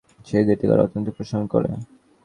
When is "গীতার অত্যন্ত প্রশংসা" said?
0.47-1.47